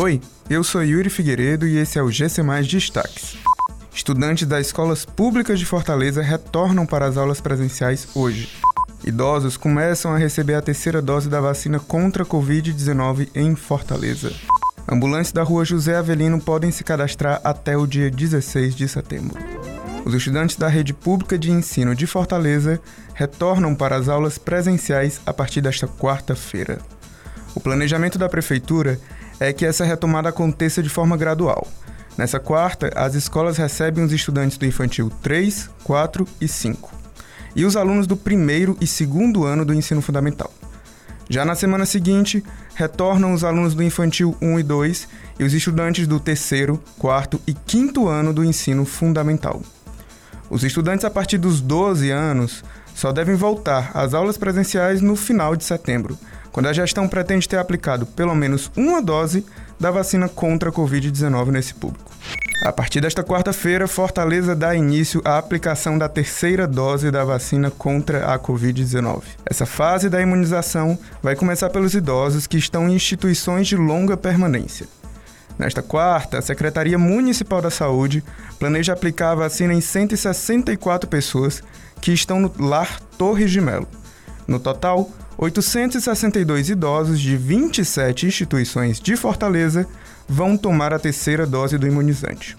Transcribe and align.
Oi, 0.00 0.20
eu 0.48 0.62
sou 0.62 0.80
Yuri 0.84 1.10
Figueiredo 1.10 1.66
e 1.66 1.76
esse 1.76 1.98
é 1.98 2.02
o 2.04 2.08
GC 2.08 2.40
Mais 2.40 2.68
Destaques. 2.68 3.36
Estudantes 3.92 4.46
das 4.46 4.66
escolas 4.66 5.04
públicas 5.04 5.58
de 5.58 5.66
Fortaleza 5.66 6.22
retornam 6.22 6.86
para 6.86 7.04
as 7.04 7.16
aulas 7.16 7.40
presenciais 7.40 8.06
hoje. 8.14 8.48
Idosos 9.04 9.56
começam 9.56 10.12
a 10.12 10.16
receber 10.16 10.54
a 10.54 10.62
terceira 10.62 11.02
dose 11.02 11.28
da 11.28 11.40
vacina 11.40 11.80
contra 11.80 12.22
a 12.22 12.26
Covid-19 12.26 13.30
em 13.34 13.56
Fortaleza. 13.56 14.32
Ambulantes 14.88 15.32
da 15.32 15.42
rua 15.42 15.64
José 15.64 15.96
Avelino 15.96 16.40
podem 16.40 16.70
se 16.70 16.84
cadastrar 16.84 17.40
até 17.42 17.76
o 17.76 17.84
dia 17.84 18.08
16 18.08 18.76
de 18.76 18.86
setembro. 18.86 19.36
Os 20.04 20.14
estudantes 20.14 20.54
da 20.54 20.68
rede 20.68 20.94
pública 20.94 21.36
de 21.36 21.50
ensino 21.50 21.92
de 21.92 22.06
Fortaleza 22.06 22.80
retornam 23.14 23.74
para 23.74 23.96
as 23.96 24.08
aulas 24.08 24.38
presenciais 24.38 25.20
a 25.26 25.34
partir 25.34 25.60
desta 25.60 25.88
quarta-feira. 25.88 26.78
O 27.52 27.58
planejamento 27.58 28.16
da 28.16 28.28
prefeitura 28.28 29.00
é 29.40 29.52
que 29.52 29.64
essa 29.64 29.84
retomada 29.84 30.28
aconteça 30.28 30.82
de 30.82 30.88
forma 30.88 31.16
gradual. 31.16 31.66
Nessa 32.16 32.40
quarta, 32.40 32.90
as 32.96 33.14
escolas 33.14 33.56
recebem 33.56 34.04
os 34.04 34.12
estudantes 34.12 34.58
do 34.58 34.66
infantil 34.66 35.10
3, 35.22 35.70
4 35.84 36.26
e 36.40 36.48
5 36.48 36.98
e 37.54 37.64
os 37.64 37.76
alunos 37.76 38.06
do 38.06 38.16
primeiro 38.16 38.76
e 38.80 38.86
segundo 38.86 39.44
ano 39.44 39.64
do 39.64 39.74
ensino 39.74 40.02
fundamental. 40.02 40.52
Já 41.30 41.44
na 41.44 41.54
semana 41.54 41.84
seguinte, 41.84 42.42
retornam 42.74 43.34
os 43.34 43.44
alunos 43.44 43.74
do 43.74 43.82
infantil 43.82 44.36
1 44.40 44.60
e 44.60 44.62
2 44.62 45.08
e 45.38 45.44
os 45.44 45.52
estudantes 45.52 46.06
do 46.06 46.18
terceiro, 46.18 46.82
quarto 46.98 47.40
e 47.46 47.52
quinto 47.52 48.08
ano 48.08 48.32
do 48.32 48.44
ensino 48.44 48.84
fundamental. 48.84 49.60
Os 50.48 50.64
estudantes 50.64 51.04
a 51.04 51.10
partir 51.10 51.36
dos 51.36 51.60
12 51.60 52.10
anos 52.10 52.64
só 52.94 53.12
devem 53.12 53.34
voltar 53.34 53.90
às 53.92 54.14
aulas 54.14 54.38
presenciais 54.38 55.02
no 55.02 55.14
final 55.14 55.54
de 55.54 55.64
setembro, 55.64 56.18
quando 56.52 56.66
a 56.66 56.72
gestão 56.72 57.08
pretende 57.08 57.48
ter 57.48 57.58
aplicado 57.58 58.06
pelo 58.06 58.34
menos 58.34 58.70
uma 58.76 59.02
dose 59.02 59.44
da 59.78 59.90
vacina 59.90 60.28
contra 60.28 60.70
a 60.70 60.72
Covid-19 60.72 61.48
nesse 61.48 61.74
público. 61.74 62.10
A 62.64 62.72
partir 62.72 63.00
desta 63.00 63.22
quarta-feira, 63.22 63.86
Fortaleza 63.86 64.54
dá 64.54 64.74
início 64.74 65.22
à 65.24 65.38
aplicação 65.38 65.96
da 65.96 66.08
terceira 66.08 66.66
dose 66.66 67.08
da 67.08 67.24
vacina 67.24 67.70
contra 67.70 68.34
a 68.34 68.38
Covid-19. 68.38 69.22
Essa 69.46 69.64
fase 69.64 70.08
da 70.08 70.20
imunização 70.20 70.98
vai 71.22 71.36
começar 71.36 71.70
pelos 71.70 71.94
idosos 71.94 72.48
que 72.48 72.58
estão 72.58 72.88
em 72.88 72.94
instituições 72.94 73.68
de 73.68 73.76
longa 73.76 74.16
permanência. 74.16 74.88
Nesta 75.56 75.82
quarta, 75.82 76.38
a 76.38 76.42
Secretaria 76.42 76.98
Municipal 76.98 77.62
da 77.62 77.70
Saúde 77.70 78.24
planeja 78.58 78.92
aplicar 78.92 79.32
a 79.32 79.36
vacina 79.36 79.72
em 79.72 79.80
164 79.80 81.08
pessoas 81.08 81.62
que 82.00 82.12
estão 82.12 82.40
no 82.40 82.52
Lar 82.58 83.00
Torres 83.16 83.52
de 83.52 83.60
Melo. 83.60 83.88
No 84.46 84.58
total, 84.58 85.10
862 85.38 86.68
idosos 86.68 87.20
de 87.20 87.36
27 87.36 88.26
instituições 88.26 88.98
de 88.98 89.16
Fortaleza 89.16 89.86
vão 90.28 90.56
tomar 90.56 90.92
a 90.92 90.98
terceira 90.98 91.46
dose 91.46 91.78
do 91.78 91.86
imunizante. 91.86 92.56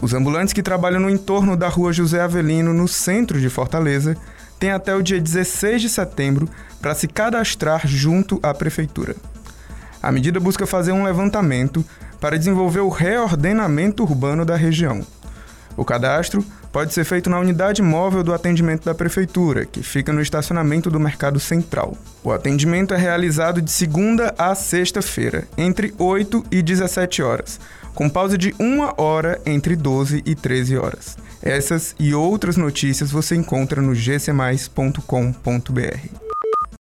Os 0.00 0.14
ambulantes 0.14 0.54
que 0.54 0.62
trabalham 0.62 0.98
no 0.98 1.10
entorno 1.10 1.54
da 1.58 1.68
rua 1.68 1.92
José 1.92 2.22
Avelino, 2.22 2.72
no 2.72 2.88
centro 2.88 3.38
de 3.38 3.50
Fortaleza, 3.50 4.16
têm 4.58 4.70
até 4.70 4.94
o 4.94 5.02
dia 5.02 5.20
16 5.20 5.82
de 5.82 5.90
setembro 5.90 6.48
para 6.80 6.94
se 6.94 7.06
cadastrar 7.06 7.86
junto 7.86 8.40
à 8.42 8.54
prefeitura. 8.54 9.14
A 10.02 10.10
medida 10.10 10.40
busca 10.40 10.66
fazer 10.66 10.92
um 10.92 11.04
levantamento 11.04 11.84
para 12.18 12.38
desenvolver 12.38 12.80
o 12.80 12.88
reordenamento 12.88 14.02
urbano 14.04 14.46
da 14.46 14.56
região. 14.56 15.06
O 15.76 15.84
cadastro 15.84 16.42
pode 16.72 16.94
ser 16.94 17.04
feito 17.04 17.28
na 17.28 17.38
unidade 17.38 17.82
móvel 17.82 18.24
do 18.24 18.32
atendimento 18.32 18.84
da 18.84 18.94
Prefeitura, 18.94 19.66
que 19.66 19.82
fica 19.82 20.12
no 20.12 20.22
estacionamento 20.22 20.90
do 20.90 20.98
Mercado 20.98 21.38
Central. 21.38 21.96
O 22.24 22.32
atendimento 22.32 22.94
é 22.94 22.96
realizado 22.96 23.60
de 23.60 23.70
segunda 23.70 24.34
a 24.38 24.54
sexta-feira, 24.54 25.46
entre 25.56 25.94
8 25.98 26.46
e 26.50 26.62
17 26.62 27.22
horas, 27.22 27.60
com 27.94 28.08
pausa 28.08 28.38
de 28.38 28.54
uma 28.58 28.94
hora 29.00 29.38
entre 29.44 29.76
12 29.76 30.22
e 30.24 30.34
13 30.34 30.78
horas. 30.78 31.18
Essas 31.42 31.94
e 31.98 32.14
outras 32.14 32.56
notícias 32.56 33.10
você 33.10 33.36
encontra 33.36 33.82
no 33.82 33.94
gcmais.com.br. 33.94 36.31